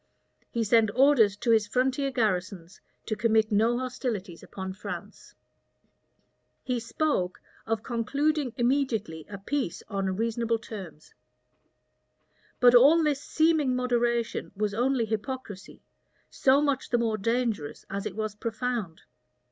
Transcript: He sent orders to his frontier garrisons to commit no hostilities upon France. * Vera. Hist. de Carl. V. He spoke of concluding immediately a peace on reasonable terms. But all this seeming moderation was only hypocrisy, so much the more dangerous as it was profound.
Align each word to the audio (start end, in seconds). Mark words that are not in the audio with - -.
He 0.49 0.63
sent 0.63 0.89
orders 0.95 1.37
to 1.37 1.51
his 1.51 1.67
frontier 1.67 2.09
garrisons 2.09 2.81
to 3.05 3.15
commit 3.15 3.51
no 3.51 3.77
hostilities 3.77 4.41
upon 4.41 4.73
France. 4.73 5.35
* 5.83 6.65
Vera. 6.65 6.73
Hist. 6.75 6.97
de 6.97 7.05
Carl. 7.05 7.17
V. 7.27 7.29
He 7.29 7.29
spoke 7.29 7.41
of 7.67 7.83
concluding 7.83 8.53
immediately 8.57 9.27
a 9.29 9.37
peace 9.37 9.83
on 9.89 10.15
reasonable 10.15 10.57
terms. 10.57 11.13
But 12.59 12.73
all 12.73 13.03
this 13.03 13.21
seeming 13.23 13.75
moderation 13.75 14.51
was 14.55 14.73
only 14.73 15.05
hypocrisy, 15.05 15.83
so 16.31 16.61
much 16.63 16.89
the 16.89 16.97
more 16.97 17.19
dangerous 17.19 17.85
as 17.87 18.07
it 18.07 18.15
was 18.15 18.33
profound. 18.33 19.03